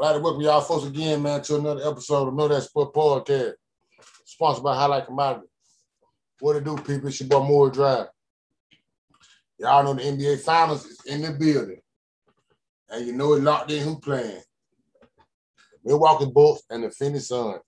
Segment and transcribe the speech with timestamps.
[0.00, 3.52] Like to welcome y'all folks again, man, to another episode of Know That Sport Podcast,
[4.24, 5.46] sponsored by Highlight Commodity.
[6.38, 7.08] What it do, people?
[7.08, 8.06] It's your boy Moore Drive.
[9.58, 11.82] Y'all know the NBA Finals is in the building.
[12.88, 14.40] And you know it locked in who playing.
[15.84, 17.60] Milwaukee Bucks and the Phoenix Suns.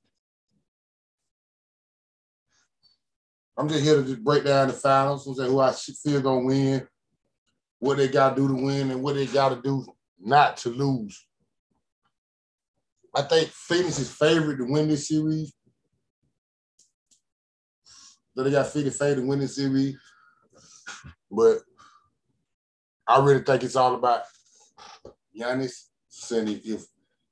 [3.58, 6.89] I'm just here to just break down the finals, and who I feel gonna win,
[7.79, 9.85] what they gotta do to win, and what they gotta do
[10.19, 11.27] not to lose.
[13.14, 15.52] I think Phoenix is favored to win this series.
[18.35, 19.96] So they got Phoenix favored to win this series.
[21.30, 21.58] But
[23.07, 24.22] I really think it's all about
[25.38, 25.88] Giannis.
[26.08, 26.85] Saying if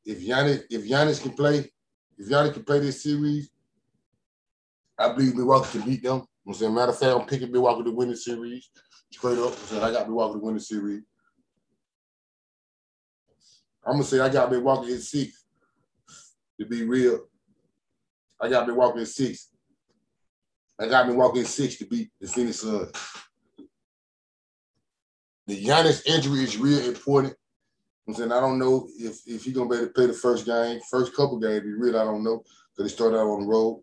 [0.04, 1.70] if Giannis if Giannis can play,
[2.18, 3.50] if Giannis can play this series,
[4.98, 6.24] I believe Milwaukee can beat them.
[6.46, 8.70] I'm saying, matter of fact, I'm picking Milwaukee to win the series.
[9.12, 11.02] Straight up, I'm saying I got Milwaukee to win the series.
[13.86, 15.39] I'm gonna say I got Milwaukee in six.
[16.60, 17.20] To be real,
[18.38, 19.48] I got Milwaukee walking six.
[20.78, 22.92] I got Milwaukee walking six to beat the Phoenix Suns.
[25.46, 27.34] The Giannis injury is real important.
[28.06, 30.44] I'm saying I don't know if if he's gonna be able to play the first
[30.44, 31.62] game, first couple games.
[31.62, 32.42] Be real, I don't know
[32.76, 33.82] because he started out on the road.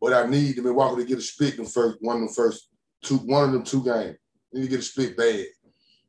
[0.00, 2.70] But I need the Milwaukee to get a split in first one of the first
[3.02, 4.16] two, one of them two games.
[4.52, 5.44] You Need to get a split bad.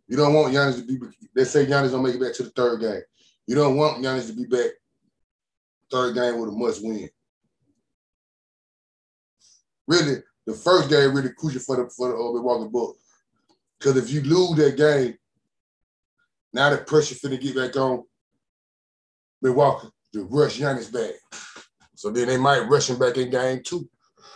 [0.08, 0.98] You don't want Giannis to be.
[1.36, 3.02] They say Giannis don't make it back to the third game.
[3.46, 4.72] You don't want Giannis to be back
[5.92, 7.10] third game with a must win.
[9.88, 13.00] Really, the first game really crucial for the for the uh, Milwaukee Bucks.
[13.80, 15.16] Because if you lose that game,
[16.54, 18.04] now the pressure finna get back on
[19.42, 21.14] Milwaukee to rush Giannis back.
[21.96, 23.90] So then they might rush him back in game two.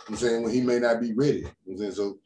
[0.08, 1.46] I'm saying when he may not be ready.
[1.68, 2.18] I'm saying so.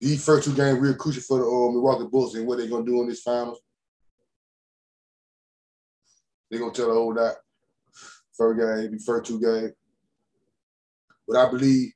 [0.00, 2.84] These first two games real crucial for the uh, Milwaukee Bulls and what they're gonna
[2.84, 3.60] do in this finals.
[6.50, 7.34] They're gonna tell the whole lot.
[8.36, 9.72] First game, first two games.
[11.26, 11.92] But I believe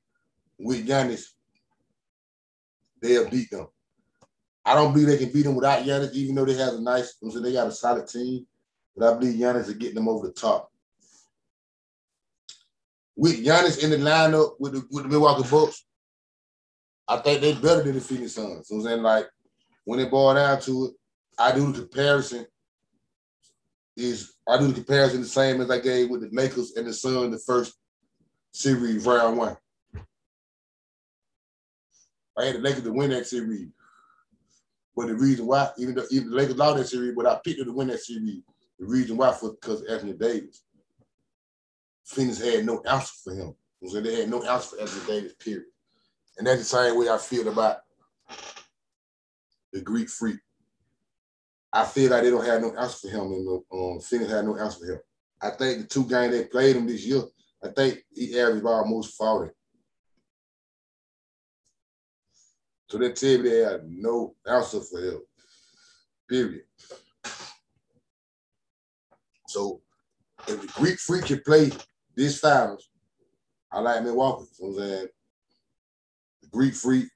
[0.58, 1.26] with Giannis,
[3.00, 3.66] they'll beat them.
[4.64, 7.14] I don't believe they can beat them without Giannis, even though they have a nice,
[7.30, 8.46] so they got a solid team.
[8.96, 10.70] But I believe Giannis is getting them over the top
[13.20, 15.84] with Giannis in the lineup with the, with the Milwaukee Bucks,
[17.06, 18.70] I think they're better than the Phoenix Suns.
[18.70, 19.28] I'm saying like
[19.84, 20.92] when it boiled down to it,
[21.38, 22.46] I do the comparison
[24.00, 26.92] is I do the comparison the same as I gave with the Lakers and the
[26.92, 27.74] Suns the first
[28.52, 29.56] series round one.
[32.36, 33.68] I had the Lakers to win that series.
[34.96, 37.58] But the reason why, even though even the Lakers lost that series, but I picked
[37.58, 38.42] them to win that series.
[38.78, 40.62] The reason why for because Anthony Davis.
[42.04, 43.54] Phoenix had no answer for him.
[43.86, 45.64] So they had no answer for Anthony Davis, period.
[46.38, 47.78] And that's the same way I feel about
[49.72, 50.38] the Greek freak.
[51.72, 54.56] I feel like they don't have no answer for him, and um, Phoenix had no
[54.56, 55.00] answer for him.
[55.42, 57.22] I think the two games they played him this year,
[57.62, 59.52] I think he averaged almost 40.
[62.88, 65.20] So they tell me they had no answer for him.
[66.28, 66.62] Period.
[69.46, 69.80] So
[70.48, 71.70] if the Greek freak can play
[72.16, 72.88] this finals,
[73.72, 74.46] I like Milwaukee.
[74.58, 75.08] You know what I'm saying?
[76.42, 77.08] The Greek freak,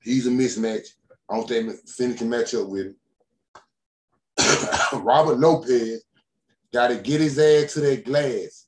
[0.00, 0.86] he's a mismatch.
[1.32, 2.96] I don't think Phoenix can match up with him.
[5.02, 6.04] Robert Lopez
[6.74, 8.66] got to get his ass to that glass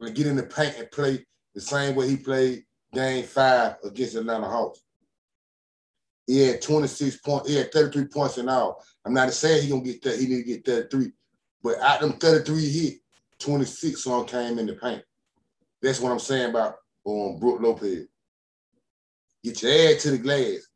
[0.00, 1.24] and get in the paint and play
[1.54, 4.82] the same way he played game five against Atlanta Hawks.
[6.26, 8.84] He had 26 points, he had 33 points in all.
[9.04, 11.12] I'm not saying he gonna get that, he to get 33.
[11.62, 12.94] But out them 33 hit,
[13.38, 15.04] 26 on came in the paint.
[15.80, 16.74] That's what I'm saying about
[17.06, 18.08] um, Brook Lopez.
[19.44, 20.66] Get your ass to the glass.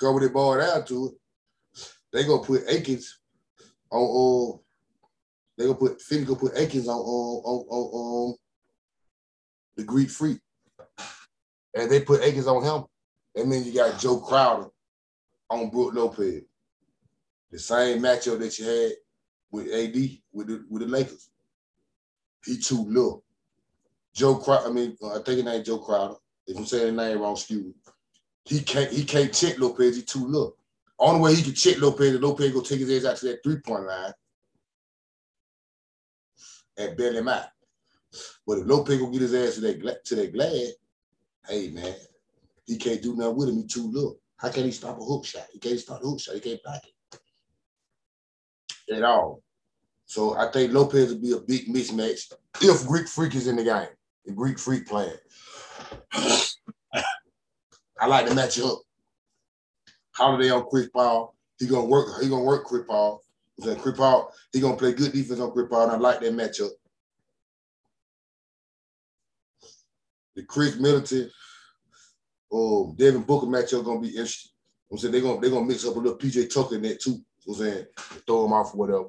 [0.00, 1.12] Cover the ball out to it.
[2.12, 3.18] They gonna put Akins
[3.90, 4.58] on uh,
[5.56, 8.34] they gonna put Philly gonna put Akins on on on, on, on
[9.76, 10.38] the Greek freak.
[11.74, 12.84] And they put Akins on him.
[13.36, 14.68] and then you got Joe Crowder
[15.50, 16.42] on Brook Lopez.
[17.50, 18.92] The same matchup that you had
[19.50, 19.94] with AD
[20.32, 21.30] with the with the Lakers.
[22.44, 23.24] He too little.
[24.14, 26.14] Joe Crowder, I mean, I think his name Joe Crowder.
[26.46, 27.72] If I'm saying his name wrong, excuse me.
[28.44, 30.56] He can't he can't check Lopez, he too little.
[30.98, 33.42] Only way he can check Lopez, is Lopez go take his ass out to that
[33.42, 34.12] three-point line
[36.76, 37.46] and bail him out.
[38.46, 40.72] But if Lopez go get his ass to that to that glass,
[41.48, 41.94] hey man,
[42.66, 43.56] he can't do nothing with him.
[43.56, 44.18] He too little.
[44.36, 45.46] How can he stop a hook shot?
[45.52, 46.34] He can't stop a hook shot.
[46.34, 46.82] He can't block
[48.88, 49.42] it at all.
[50.06, 53.64] So I think Lopez will be a big mismatch if Greek Freak is in the
[53.64, 53.88] game.
[54.26, 55.16] The Greek Freak playing.
[58.00, 58.78] I like to match up.
[60.12, 61.34] Holiday on Chris Paul.
[61.58, 62.20] He gonna work.
[62.22, 63.22] He gonna work Chris Paul.
[63.58, 64.32] I'm saying Chris Paul.
[64.52, 66.70] He gonna play good defense on Chris Paul, and I like that matchup.
[70.34, 71.30] The Khris Middleton,
[72.52, 74.50] oh Devin Booker matchup gonna be interesting.
[74.90, 77.18] I'm saying they're gonna they're gonna mix up a little PJ Tucker in that too.
[77.46, 77.86] I'm saying
[78.26, 79.08] throw him off whatever.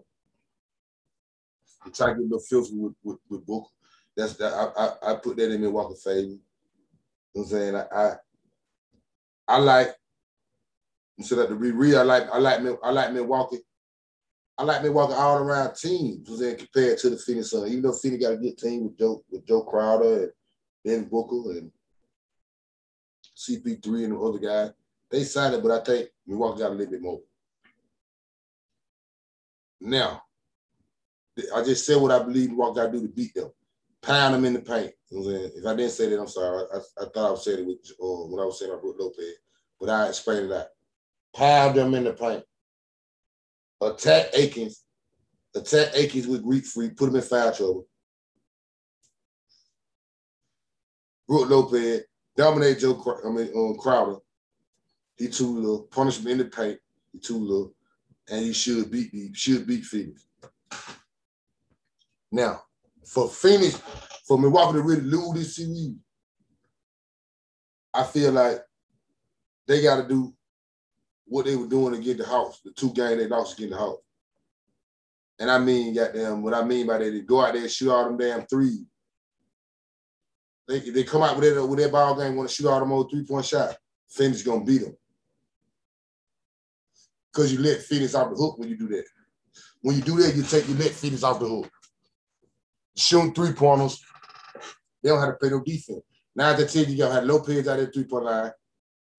[1.83, 3.69] And try to get a little filthy with, with, with Booker.
[4.15, 6.35] That's that I, I, I put that in Milwaukee favor.
[7.35, 7.75] I'm saying?
[7.75, 8.15] I, I
[9.47, 9.95] I like
[11.17, 13.59] instead of the re I like I like I like Milwaukee.
[14.57, 17.69] I like Milwaukee all around teams compared to the Phoenix Suns.
[17.69, 20.31] Even though Phoenix got a good team with Joe with Joe Crowder and
[20.83, 21.71] Ben Booker and
[23.37, 24.73] CP3 and the other guy,
[25.11, 27.19] they signed it, but I think Milwaukee got a little bit more.
[29.81, 30.23] Now,
[31.53, 33.51] I just said what I believe Milwaukee got to do to beat them.
[34.05, 34.93] Pound them in the paint.
[35.09, 36.65] You know if I didn't say that, I'm sorry.
[36.71, 38.75] I, I, I thought I was saying it with uh, when I was saying I
[38.83, 39.33] Lopez,
[39.79, 40.69] but I explained that.
[41.35, 42.43] Pound them in the paint.
[43.81, 44.83] Attack Akins.
[45.55, 46.95] Attack Akins with Greek Freak.
[46.95, 47.87] Put him in foul trouble.
[51.27, 52.01] Brook Lopez
[52.37, 53.01] dominate Joe.
[53.25, 54.17] I mean, um, Crowder.
[55.17, 55.81] He too little.
[55.83, 56.77] Punish him in the paint.
[57.11, 57.73] He too little,
[58.29, 59.09] and he should beat.
[59.11, 60.27] He should beat Phoenix.
[62.31, 62.61] Now,
[63.05, 63.81] for Phoenix,
[64.27, 65.93] for Milwaukee to really lose this series,
[67.93, 68.59] I feel like
[69.67, 70.33] they got to do
[71.25, 73.71] what they were doing to get the house, the two games they lost to get
[73.71, 73.97] the house.
[75.39, 77.91] And I mean, goddamn, what I mean by that is go out there and shoot
[77.91, 78.85] all them damn threes.
[80.67, 82.91] They, they come out with that with their ball game, want to shoot all them
[82.91, 83.75] old three-point shot.
[84.09, 84.95] Phoenix gonna beat them.
[87.31, 89.03] Because you let Phoenix off the hook when you do that.
[89.81, 91.69] When you do that, you take you let Phoenix off the hook.
[92.97, 94.03] Shooting three pointers,
[95.03, 96.01] they don't have to play no defense.
[96.35, 98.51] Now at the team, you gotta have Lopez out there three point line.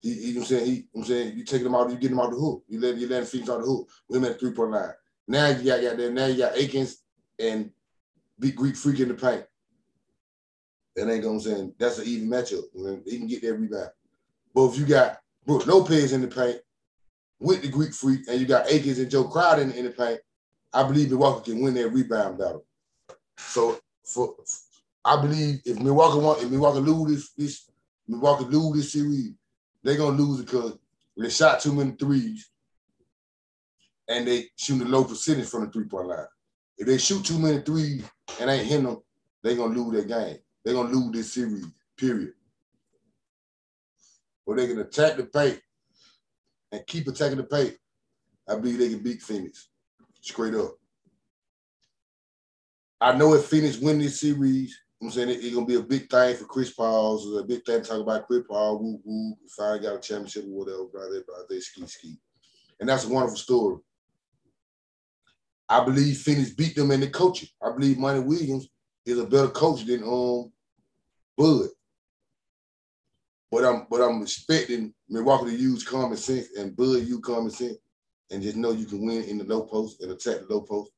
[0.00, 0.66] He, he, you know what I'm saying?
[0.66, 2.64] He, I'm saying you taking them out, you get them out the hook.
[2.68, 4.92] You let you let Phoenix out the hook with him at three point line.
[5.28, 6.12] Now you got, got there.
[6.12, 6.98] Now you got Akins
[7.38, 7.70] and
[8.38, 9.44] Big Greek Freak in the paint.
[10.94, 12.62] That ain't gonna say that's an even matchup.
[13.06, 13.90] He can get that rebound.
[14.54, 16.60] But if you got Brook Lopez in the paint
[17.40, 20.20] with the Greek Freak, and you got Akins and Joe Crowder in, in the paint,
[20.72, 22.65] I believe Milwaukee can win that rebound battle.
[23.38, 24.34] So for
[25.04, 27.70] I believe if Milwaukee want if Milwaukee lose this, this
[28.08, 29.32] Milwaukee lose this series,
[29.82, 30.78] they're gonna lose because
[31.16, 32.50] they shot too many threes
[34.08, 36.26] and they shoot a low percentage from the three-point line.
[36.78, 38.04] If they shoot too many threes
[38.40, 38.98] and ain't hitting them,
[39.42, 40.38] they're gonna lose their game.
[40.64, 41.66] They're gonna lose this series,
[41.96, 42.32] period.
[44.44, 45.60] Or they can attack the paint
[46.72, 47.76] and keep attacking the paint.
[48.48, 49.68] I believe they can beat Phoenix.
[50.20, 50.76] Straight up.
[53.00, 56.08] I know if Phoenix win this series, I'm saying it, it's gonna be a big
[56.08, 57.18] thing for Chris Paul.
[57.18, 58.78] So a big thing to talk about Chris Paul.
[58.78, 59.36] Woo woo.
[59.56, 60.84] Finally got a championship or whatever.
[60.92, 61.44] Blah blah blah.
[61.48, 62.18] They ski ski,
[62.80, 63.76] and that's a wonderful story.
[65.68, 67.48] I believe Phoenix beat them in the coaching.
[67.62, 68.68] I believe Monty Williams
[69.04, 70.50] is a better coach than um
[71.36, 71.68] Bud.
[73.50, 77.76] But I'm but I'm expecting Milwaukee to use common sense and Bud use common sense
[78.30, 80.90] and just know you can win in the low post and attack the low post.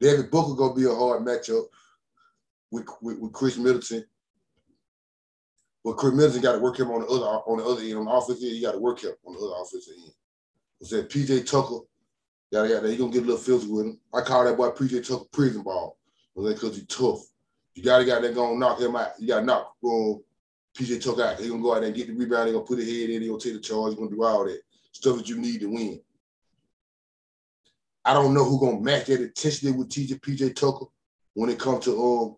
[0.00, 1.64] David Booker gonna be a hard matchup
[2.70, 4.04] with, with, with Khris Middleton.
[5.84, 8.04] But Khris Middleton got to work him on the other on the other end on
[8.04, 8.56] the offensive end.
[8.56, 10.12] You got to work him on the other offensive end.
[10.82, 11.84] I said PJ Tucker,
[12.50, 12.90] yada yada.
[12.90, 14.00] He gonna get a little filthy with him.
[14.14, 15.98] I call that boy PJ Tucker prison ball
[16.34, 17.20] because he's tough.
[17.74, 19.12] You gotta got that gonna knock him out.
[19.18, 20.22] You gotta knock um,
[20.74, 21.40] PJ Tucker out.
[21.40, 22.48] He gonna go out there and get the rebound.
[22.48, 23.22] He gonna put his head in.
[23.22, 23.92] He gonna take the charge.
[23.92, 24.60] He gonna do all that
[24.92, 26.00] stuff that you need to win.
[28.04, 30.86] I don't know who gonna match that intensity with TJ PJ Tucker
[31.34, 32.36] when it comes to um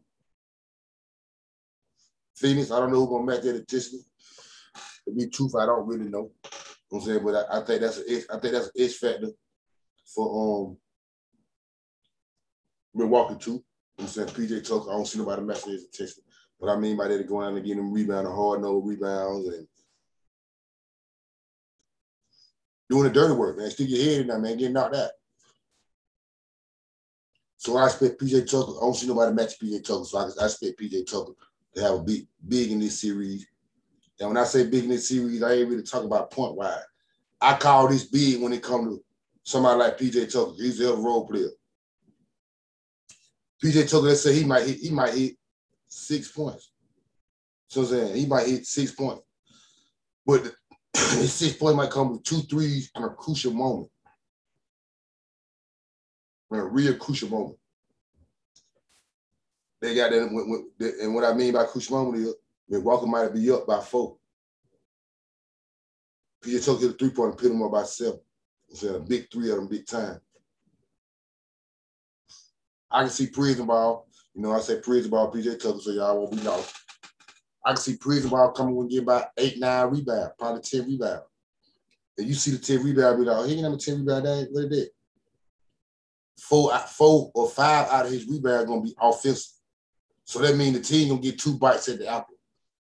[2.37, 2.71] Phoenix.
[2.71, 4.03] I don't know who gonna match that intensity.
[5.07, 6.31] To be truthful, I don't really know.
[6.45, 8.95] You know I'm saying, but I, I, think that's an I think that's an itch
[8.97, 9.29] factor
[10.15, 10.77] for um
[12.95, 13.51] Milwaukee too.
[13.51, 13.59] You
[13.99, 14.91] know I'm saying PJ Tucker.
[14.91, 16.23] I don't see nobody matching his intensity.
[16.61, 19.67] But I mean by that, going out and getting them rebound, hard no rebounds, and
[22.91, 23.71] doing the dirty work, man.
[23.71, 24.57] Stick your head in there, man.
[24.57, 25.11] Getting knocked out.
[27.63, 28.73] So I expect PJ Tucker.
[28.77, 30.05] I don't see nobody match PJ Tucker.
[30.05, 31.31] So I, I expect PJ Tucker
[31.77, 33.47] to have a big, big in this series.
[34.19, 36.83] And when I say big in this series, I ain't really talking about point wise.
[37.41, 39.05] I call this big when it comes to
[39.45, 40.55] somebody like PJ Tucker.
[40.57, 41.51] He's a role player.
[43.63, 45.37] PJ Tucker, let's say he might hit, he might hit
[45.87, 46.73] six points.
[47.69, 49.23] So I'm saying he might hit six points.
[50.27, 50.53] But
[50.97, 53.92] his six points might come with two threes in a crucial moment
[56.61, 57.59] a real crucial moment.
[59.81, 62.35] They got that, when, when, and what I mean by crucial moment is
[62.69, 64.17] Milwaukee might be up by four.
[66.43, 68.21] PJ hit a three point and put him up by seven.
[68.83, 70.21] I'm a big three of them big time.
[72.91, 74.09] I can see prison ball.
[74.35, 76.75] You know, I say prison ball, PJ Tucker, so y'all won't be lost.
[77.65, 81.23] I can see prison ball coming and get about eight, nine rebounds, probably 10 rebounds.
[82.19, 84.27] And you see the 10 rebound, be like, oh, he ain't have a 10 rebound,
[84.27, 84.89] that what it is.
[86.49, 89.53] Four, uh, four or five out of his rebound are gonna be offensive.
[90.25, 92.35] So that means the team gonna get two bites at the apple.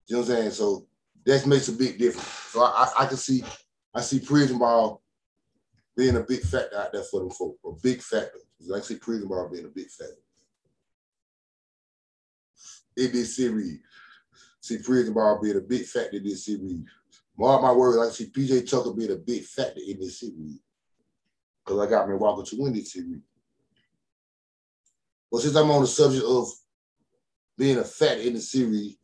[0.07, 0.51] You know what I'm saying?
[0.51, 0.87] So
[1.25, 2.27] that makes a big difference.
[2.27, 3.43] So I, I, I can see,
[3.93, 5.01] I see prison ball
[5.95, 8.39] being a big factor out there for them folk, a big factor.
[8.73, 10.15] I see prison ball being a big factor.
[12.95, 13.79] In this series,
[14.61, 16.83] see prison ball being a big factor in this series.
[17.37, 20.59] Mark my words, I see PJ Tucker being a big factor in this series.
[21.65, 23.21] Because I got Milwaukee to win this series.
[25.33, 26.47] Well, since I'm on the subject of
[27.57, 28.97] being a fat in the series,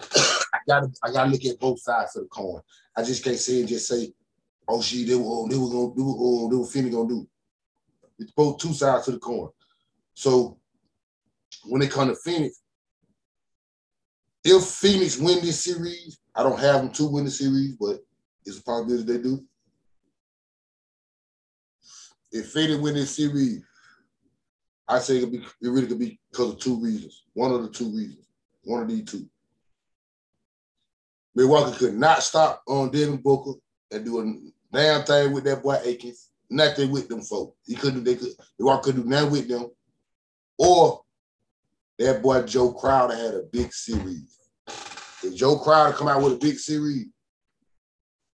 [0.00, 2.60] I gotta I gotta look at both sides of the coin.
[2.96, 4.12] I just can't say and just say,
[4.66, 7.28] oh she they were they were gonna do oh they were finna gonna do.
[8.18, 9.50] It's both two sides to the coin.
[10.14, 10.58] So
[11.66, 12.60] when it comes to Phoenix,
[14.42, 18.00] if Phoenix win this series, I don't have them to win the series, but
[18.44, 19.44] it's a possibility they do.
[22.32, 23.62] If Phoenix win this series,
[24.88, 27.24] I say it, be, it really could be because of two reasons.
[27.34, 28.26] One of the two reasons.
[28.64, 29.28] One of these two.
[31.34, 33.58] Milwaukee could not stop on Devin Booker
[33.92, 36.30] and do a damn thing with that boy Akins.
[36.50, 37.54] Nothing with them folk.
[37.66, 38.04] He couldn't.
[38.04, 38.32] They could.
[38.58, 39.66] Milwaukee could do nothing with them.
[40.56, 41.02] Or
[41.98, 44.38] that boy Joe Crowder had a big series.
[45.22, 47.06] If Joe Crowder come out with a big series,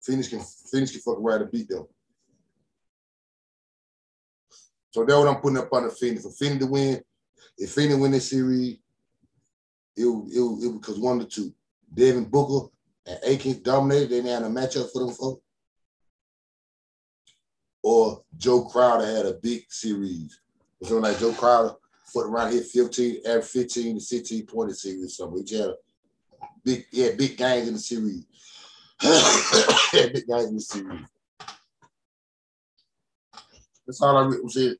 [0.02, 0.40] Phoenix can
[0.71, 1.87] Phoenix can fuck around and beat them.
[4.90, 6.23] So that's what I'm putting up on the Phoenix.
[6.23, 7.02] For Phoenix to win,
[7.57, 8.78] if Phoenix win this series,
[9.97, 11.52] it it it because one the two.
[11.92, 12.68] Devin Booker
[13.07, 15.42] and Akins dominated, they didn't a matchup for them folks.
[17.83, 20.40] Or Joe Crowder had a big series.
[20.83, 21.75] So like Joe Crowder
[22.12, 25.16] foot around here 15, average 15 to 16 point series.
[25.16, 25.75] So we had a
[26.64, 28.25] big, yeah, big games in the series.
[30.12, 31.07] big games in the series.
[33.88, 34.76] That's all I really said.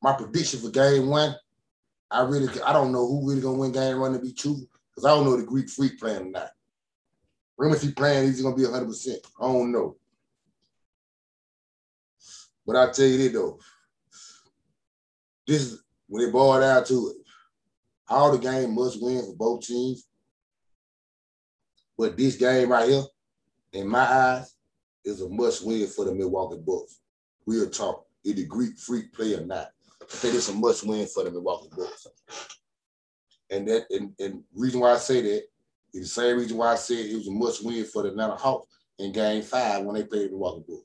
[0.00, 1.36] My prediction for game one,
[2.10, 4.56] I really I don't know who really gonna win game one to be true,
[4.90, 6.50] because I don't know the Greek freak playing not.
[7.58, 9.96] Remember he playing, he's gonna be 100 percent I don't know.
[12.66, 13.58] But I tell you this though,
[15.46, 17.16] this is when it boiled down to it,
[18.08, 20.08] all the game must win for both teams.
[21.98, 23.02] But this game right here,
[23.74, 24.54] in my eyes,
[25.04, 27.00] is a must win for the Milwaukee Bucks.
[27.44, 28.07] Real talk.
[28.24, 29.70] If the Greek freak play or not.
[30.02, 32.06] I think it's a must win for the Milwaukee Bucks.
[33.50, 35.42] And that and, and reason why I say that
[35.94, 38.36] is the same reason why I said it was a must win for the Atlanta
[38.36, 40.82] Hawks in game five when they played the Milwaukee Bucks.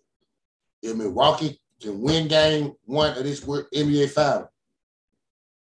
[0.81, 4.51] If Milwaukee can win game one of this NBA final,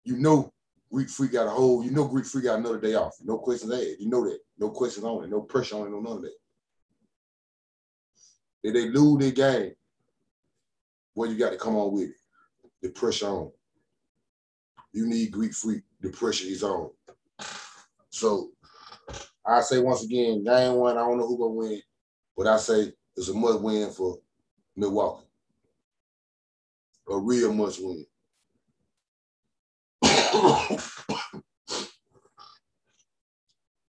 [0.04, 0.52] you know
[0.92, 3.14] Greek Freak got a whole, you know Greek Freak got another day off.
[3.22, 4.00] No questions asked.
[4.00, 4.38] You know that.
[4.58, 5.30] No questions on it.
[5.30, 5.90] No pressure on it.
[5.90, 6.34] No none of that.
[8.62, 9.72] If they lose their game,
[11.14, 12.16] well, you got to come on with it.
[12.82, 13.50] The pressure on.
[14.92, 15.82] You need Greek Freak.
[16.00, 16.90] The pressure is on.
[18.10, 18.50] So
[19.44, 21.80] I say once again, game one, I don't know who gonna win,
[22.36, 24.18] but I say it's a must win for
[24.76, 25.26] Milwaukee.
[27.10, 28.06] A real must win.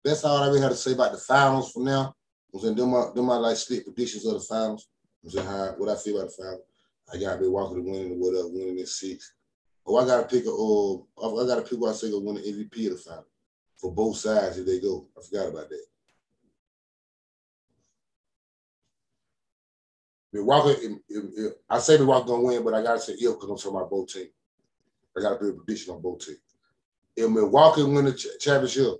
[0.03, 2.13] That's all I really have to say about the finals for now.
[2.53, 4.87] I'm saying them are them are like split predictions of the finals.
[5.23, 6.61] I'm saying how what I feel about the finals.
[7.11, 9.33] I got Milwaukee to win and what up, winning in six.
[9.85, 12.41] Oh, I gotta pick a oh, I gotta pick what I say gonna win the
[12.41, 13.25] MVP of the final
[13.77, 15.07] for both sides if they go.
[15.17, 15.85] I forgot about that.
[20.31, 20.95] Milwaukee,
[21.69, 24.07] I say Milwaukee gonna win, but I gotta say if because I'm talking about both
[24.07, 24.29] teams.
[25.17, 26.39] I got to put a prediction on both teams.
[27.15, 28.95] If Milwaukee win the ch- championship,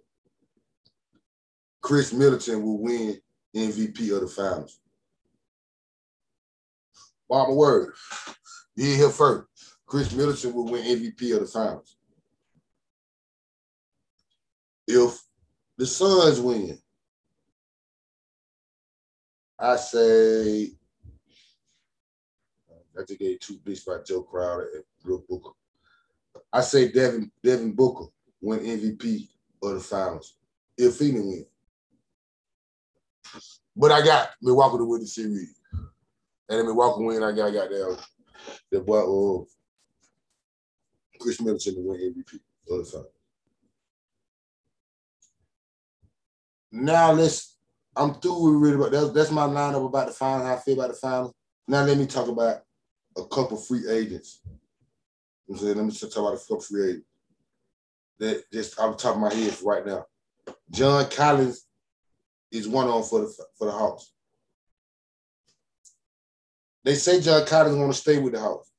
[1.82, 3.20] Khris Middleton will win
[3.56, 4.80] MVP of the finals.
[7.34, 7.96] My word.
[8.76, 9.48] You here first.
[9.88, 11.98] Khris Middleton will win MVP of the finals.
[14.88, 15.20] If
[15.76, 16.78] the Suns win,
[19.58, 20.74] I say
[22.70, 25.56] I think they two beats by Joe Crowder and Brooke Booker.
[26.52, 28.12] I say Devin Devin Booker
[28.42, 29.28] win MVP
[29.64, 30.36] of the finals
[30.78, 31.46] if Phoenix win.
[33.76, 35.56] But I got Milwaukee to win the series.
[36.50, 38.06] And then Milwaukee win, I got, I got that,
[38.72, 39.44] the boy uh,
[41.20, 43.08] Khris Middleton to win MVP of the finals.
[46.72, 47.54] Now let's
[47.96, 50.74] I'm through with really about that's that's my lineup about the final, how I feel
[50.74, 51.36] about the final.
[51.68, 52.62] Now let me talk about
[53.16, 54.42] a couple free agents.
[55.48, 57.08] I'm saying, let me talk about a couple free agents.
[58.20, 60.06] That just off the top of my head right now.
[60.72, 61.68] John Collins
[62.52, 64.12] is one on for the for the Hawks.
[66.84, 68.70] They say John Collins want to stay with the Hawks.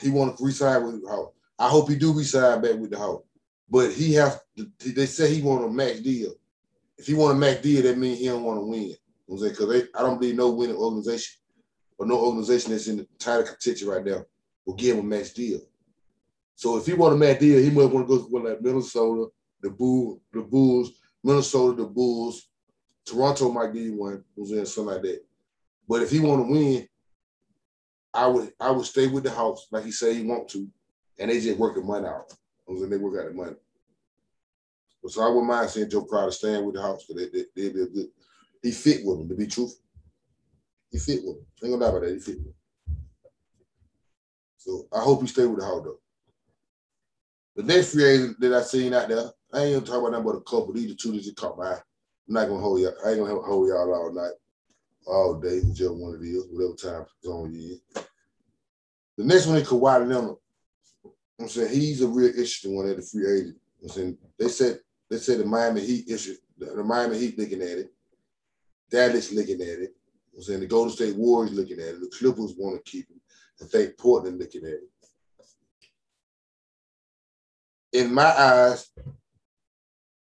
[0.00, 1.36] He want to resign with the Hawks.
[1.58, 3.26] I hope he do resign back with the Hawks.
[3.70, 4.40] But he have
[4.84, 6.34] they say he want a max deal.
[6.98, 8.94] If he want a max deal, that means he don't want to win.
[9.28, 11.40] Because I don't believe no winning organization
[11.98, 14.24] or no organization that's in the title contention right now
[14.66, 15.60] will give him a max deal.
[16.54, 19.30] So if he want a max deal, he might want to go with like Minnesota,
[19.62, 19.70] the
[20.32, 20.92] the Bulls,
[21.24, 22.48] Minnesota, the Bulls,
[23.06, 25.24] Toronto might give you one, who's in something like that.
[25.88, 26.88] But if he want to win,
[28.14, 30.68] I would I would stay with the Hawks like he said he want to,
[31.18, 32.32] and they just work the money out.
[32.68, 33.56] I was And they work out the money.
[35.02, 37.66] But So I wouldn't mind seeing Joe Crowder staying with the Hawks because they, they,
[37.68, 38.08] a good.
[38.62, 39.82] He fit with them, to be truthful.
[40.92, 41.46] He fit with them.
[41.64, 42.12] Ain't gonna lie about that.
[42.14, 42.54] He fit with them.
[44.58, 45.98] So I hope he stay with the Hawks though.
[47.56, 50.26] The next free agent that I seen out there, I ain't gonna talk about nothing
[50.26, 50.72] but a couple.
[50.72, 51.82] These are two that just caught my eye.
[52.28, 52.94] I'm not gonna hold y'all.
[53.04, 54.32] I ain't gonna hold y'all all night,
[55.06, 58.02] all day, whichever one it is, whatever time zone you in.
[59.18, 60.36] The next one is Kawhi Leonard.
[61.40, 63.56] I'm saying he's a real interesting one at the free agent.
[63.82, 64.78] I'm saying they said
[65.10, 67.92] they said the Miami Heat issue, the Miami Heat looking at it,
[68.90, 69.94] Dallas looking at it.
[70.34, 73.20] I'm saying the Golden State Warriors looking at it, the Clippers want to keep him.
[73.60, 74.88] I think Portland looking at it.
[77.92, 78.88] In my eyes,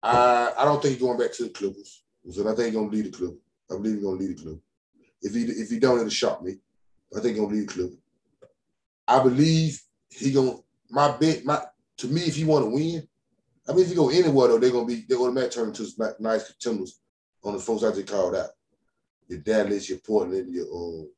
[0.02, 2.04] I I don't think he's going back to the Clippers.
[2.30, 3.38] So I think he's gonna leave the Clippers.
[3.70, 4.62] I believe he's gonna leave the Clippers.
[5.22, 6.58] If he if he don't, it'll shock me.
[7.16, 7.98] I think gonna leave the Clippers.
[9.08, 9.80] I believe
[10.10, 10.56] he gonna
[10.90, 11.62] my bet my
[11.98, 13.06] to me if he want to win.
[13.68, 16.46] I mean if you go anywhere though, they're gonna be they're automatically turn into nice
[16.46, 17.00] contenders
[17.44, 18.50] on the folks I just called out.
[19.28, 21.08] Your Dallas, your Portland, your um,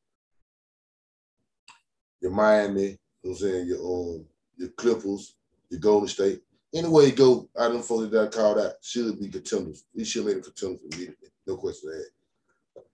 [2.21, 4.25] your Miami, you know I'm saying, your um,
[4.57, 5.35] your Clippers,
[5.71, 6.43] your Golden State.
[6.75, 9.85] Anywhere you go, I don't folks that I called out should be contenders.
[9.95, 11.29] He should make them contenders immediately.
[11.47, 12.09] No question that.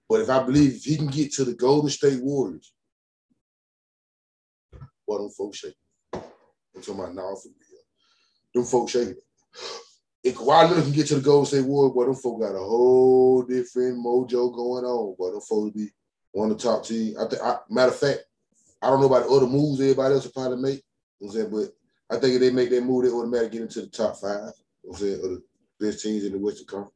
[0.08, 2.72] But if I believe if he can get to the Golden State Warriors,
[5.06, 5.76] what them folks shaking.
[6.12, 7.80] I'm talking about now for real.
[8.54, 9.16] Them folks shaking.
[10.22, 12.58] If Kawhi Leonard can get to the Golden State Warriors, boy, them folks got a
[12.58, 15.14] whole different mojo going on.
[15.18, 15.90] Boy, them folks be
[16.32, 17.16] one of the top teams.
[17.16, 18.20] I think, matter of fact,
[18.82, 20.82] I don't know about the other moves everybody else will probably make.
[21.20, 21.50] You know I'm saying?
[21.50, 24.52] But I think if they make that move, they automatically get into the top five.
[24.82, 25.14] You know I'm saying?
[25.14, 25.42] Of the
[25.80, 26.93] best teams in the Western Conference.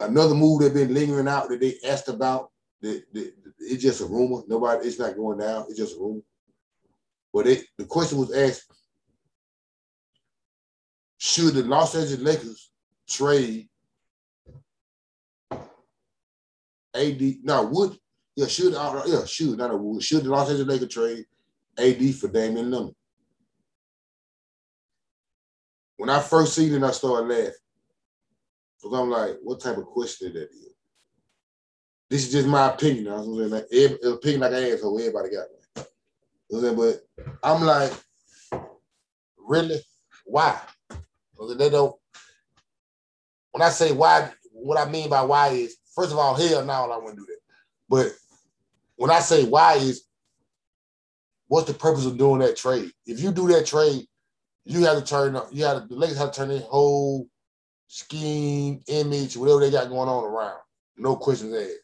[0.00, 2.50] Another move that's been lingering out that they asked about,
[2.82, 4.42] that, that, it's just a rumor.
[4.46, 5.64] Nobody, it's not going down.
[5.68, 6.20] It's just a rumor.
[7.32, 8.70] But it, the question was asked,
[11.18, 12.70] should the Los Angeles Lakers
[13.08, 13.68] trade
[16.94, 17.22] AD?
[17.42, 17.96] No, would
[18.36, 21.24] yeah, should uh, yeah, should not a would should the Los Angeles Lakers trade
[21.78, 22.94] AD for Damian Lillard?
[25.96, 27.52] When I first seen it, I started laughing.
[28.86, 30.68] Because I'm like, what type of question that is?
[32.08, 33.08] This is just my opinion.
[33.08, 35.86] I was saying, like, every, opinion like an asshole, everybody got one.
[36.48, 37.92] You know but I'm like,
[39.36, 39.80] really?
[40.24, 40.60] Why?
[40.88, 41.96] Because they don't.
[43.50, 46.92] When I say why, what I mean by why is, first of all, hell no,
[46.92, 47.40] I wouldn't do that.
[47.88, 48.12] But
[48.94, 50.04] when I say why is,
[51.48, 52.92] what's the purpose of doing that trade?
[53.04, 54.06] If you do that trade,
[54.64, 57.28] you have to turn you have to, the Lakers have to turn their whole
[57.86, 60.58] scheme, image, whatever they got going on around.
[60.96, 61.82] No questions asked.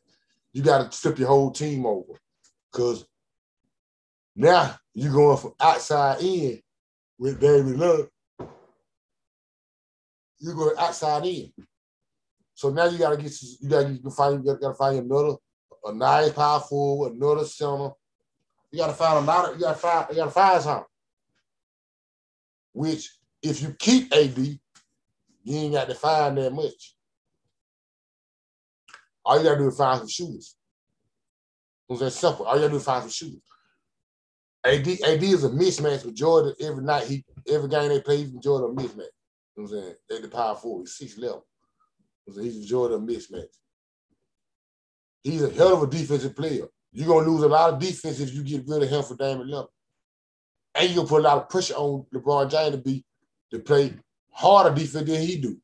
[0.52, 2.20] You got to flip your whole team over.
[2.72, 3.06] Cause
[4.34, 6.60] now you're going from outside in
[7.18, 8.08] with David Love.
[10.38, 11.52] You're going outside in.
[12.54, 15.36] So now you gotta get you gotta you find you gotta find another
[15.84, 17.90] a nice powerful, another center.
[18.70, 20.86] You gotta find another you gotta find you gotta find something
[22.72, 23.10] which
[23.42, 24.58] if you keep AD,
[25.44, 26.94] you ain't got to find that much.
[29.24, 30.56] All you gotta do is find some shooters.
[31.88, 32.44] It was that simple.
[32.44, 33.40] All you gotta do is find some shooters.
[34.64, 37.04] AD, AD is a mismatch with Jordan every night.
[37.04, 38.96] He every game they play, he's Jordan a mismatch.
[39.56, 39.94] You know what I'm saying?
[40.08, 41.46] They the power forward, he's six level.
[42.26, 43.54] He's Jordan a mismatch.
[45.22, 46.66] He's a hell of a defensive player.
[46.92, 49.48] You're gonna lose a lot of defense if you get rid of him for Damian
[49.48, 49.68] Lillard
[50.74, 53.04] and you're gonna put a lot of pressure on LeBron James to be
[53.50, 53.94] to play
[54.32, 55.56] harder defense than he do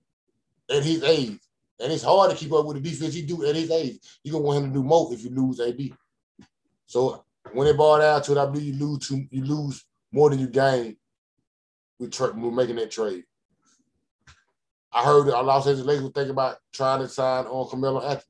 [0.71, 1.39] at his age.
[1.81, 3.99] And it's hard to keep up with the defense he do at his age.
[4.23, 5.91] You're gonna want him to do more if you lose AD.
[6.87, 10.31] So when it ball down to it, I believe you lose to, you lose more
[10.31, 10.97] than you gain
[11.99, 13.25] with, tra- with making that trade.
[14.93, 18.25] I heard that Los Angeles Lakers were thinking about trying to sign on Carmelo Anthony.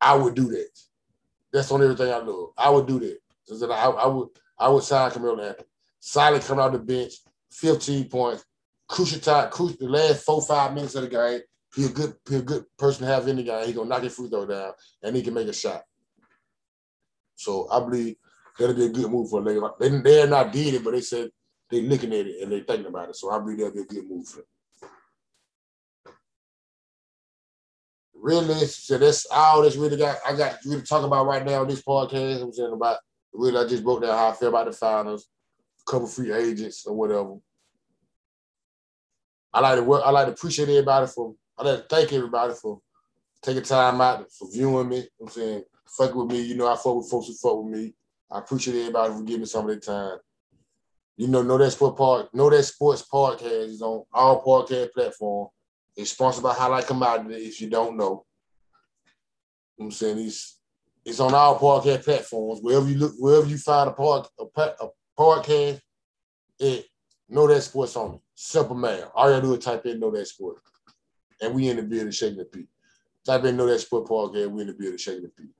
[0.00, 0.68] I would do that.
[1.52, 2.52] That's on everything I know.
[2.56, 3.18] I would do that.
[3.70, 5.66] I, I would I would sign Carmelo Anthony.
[6.00, 7.14] Silent coming out the bench,
[7.50, 8.44] 15 points,
[8.88, 11.40] crucial time, crucial the last four, five minutes of the game.
[11.74, 13.66] He a good, he a good person to have in the game.
[13.66, 14.72] He gonna knock his free throw down
[15.02, 15.82] and he can make a shot.
[17.36, 18.16] So I believe
[18.58, 19.70] that'll be a good move for Lakers.
[19.78, 21.30] They they're not did it, but they said
[21.70, 23.16] they looking at it and they thinking about it.
[23.16, 24.46] So I believe that'll be a good move for them.
[28.14, 31.68] Really, so that's all that's really got I got really talk about right now on
[31.68, 32.42] this podcast.
[32.42, 32.98] I'm saying about
[33.32, 35.28] really I just broke down how I feel about the finals,
[35.86, 37.36] a couple free agents or whatever.
[39.52, 42.54] I like to work, I like to appreciate everybody for I like to thank everybody
[42.54, 42.80] for
[43.42, 45.08] taking time out for viewing me.
[45.20, 46.42] I'm saying fuck with me.
[46.42, 47.94] You know I fuck with folks who fuck with me.
[48.30, 50.18] I appreciate everybody for giving me some of their time.
[51.16, 55.50] You know, know that sport park, know that sports podcast is on all podcast platforms.
[55.96, 58.24] It's sponsored by Highlight Commodity, if you don't know.
[59.80, 60.60] I'm saying it's
[61.04, 62.60] it's on all podcast platforms.
[62.62, 65.80] Wherever you look, wherever you find a park a, a podcast,
[66.60, 66.86] it
[67.28, 68.20] know that sports on it.
[68.40, 69.02] Simple man.
[69.16, 70.58] All you gotta do is type in know that sport.
[71.40, 72.68] And we in the building shaking the peak.
[73.26, 75.50] Type in know that sport podcast, we in the building shaking the peak.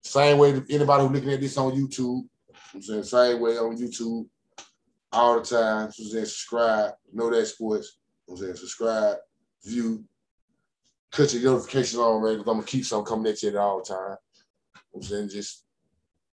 [0.00, 2.26] Same way anybody who's looking at this on YouTube,
[2.72, 4.26] I'm saying same way on YouTube
[5.12, 5.92] all the time.
[5.92, 7.98] So saying subscribe, know that sports.
[8.26, 9.18] I'm saying subscribe,
[9.62, 10.02] view,
[11.12, 14.16] cut your notifications on, man, because I'm gonna keep something coming at you all time.
[14.94, 15.66] I'm saying just,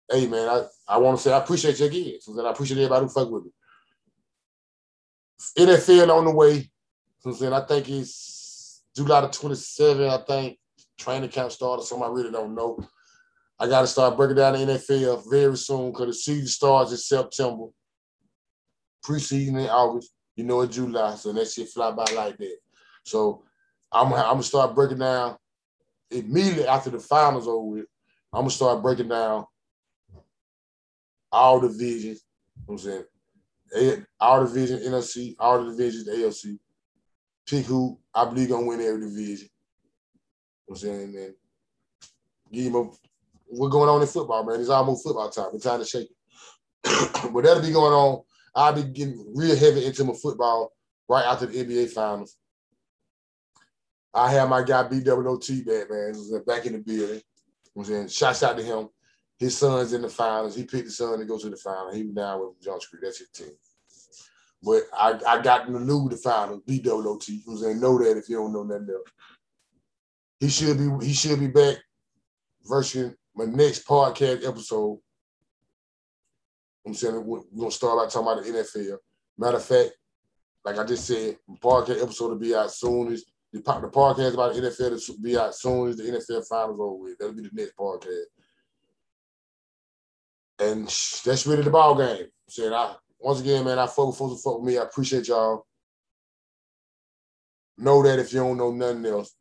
[0.09, 2.21] hey man, I, I want to say I appreciate you again.
[2.21, 3.51] So I appreciate everybody who fuck with me.
[5.57, 6.69] NFL on the way.
[7.25, 10.09] I'm saying I think it's July the 27th.
[10.09, 10.57] I think
[10.97, 11.83] training camp started.
[11.83, 12.79] so I really don't know.
[13.59, 16.97] I got to start breaking down the NFL very soon because the season starts in
[16.97, 17.65] September.
[19.05, 21.15] Preseason in August you know, in July.
[21.15, 22.57] So that shit fly by like that.
[23.03, 23.43] So
[23.91, 25.35] I'm, I'm gonna start breaking down
[26.11, 27.85] immediately after the finals over with.
[28.31, 29.45] I'm gonna start breaking down
[31.31, 32.23] all the divisions.
[32.55, 33.03] You know I'm saying
[34.19, 36.57] all the divisions, NFC, all the divisions, AFC.
[37.45, 39.47] Pick who I believe gonna win every division.
[40.67, 41.35] You know I'm saying, man.
[42.51, 42.89] Give him a
[43.47, 44.59] what's going on in football, man.
[44.59, 45.49] It's almost football time.
[45.53, 47.31] It's time to shake it.
[47.33, 48.23] but that'll be going on
[48.57, 50.71] I'll be getting real heavy into my football
[51.07, 52.35] right after the NBA finals.
[54.11, 57.21] I have my guy BWOT back, man, back in the building.
[57.77, 58.89] I'm saying, shouts out to him.
[59.37, 60.55] His Suns in the finals.
[60.55, 61.93] He picked the son to go to the final.
[61.93, 63.01] He was down with John Street.
[63.03, 63.51] That's his team.
[64.63, 67.29] But I, I got in the new the final, BWOT.
[67.47, 69.11] I'm saying, know that if you don't know nothing else.
[70.39, 71.77] He should be he should be back
[72.63, 74.99] version my next podcast episode
[76.87, 78.97] I'm saying we're gonna start by talking about the NFL.
[79.37, 79.91] Matter of fact,
[80.63, 84.55] like I just said, podcast episode will be out soon as the, the podcast about
[84.55, 87.17] the NFL will be out soon as the NFL finals over with.
[87.17, 88.23] That'll be the next podcast.
[90.59, 92.27] And that's really the ball game.
[92.49, 94.77] Saying I once again, man, I fuck with folks fuck with me.
[94.77, 95.65] I appreciate y'all.
[97.77, 99.35] Know that if you don't know nothing else,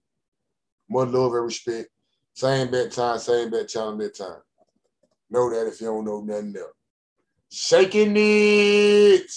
[0.89, 1.89] more love and respect.
[2.35, 4.43] Same bet time, same bet channel, bet time.
[5.31, 6.77] Know that if you don't know nothing else
[7.51, 9.31] shaking it.